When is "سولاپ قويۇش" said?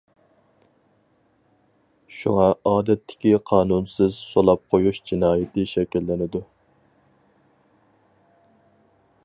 4.31-5.01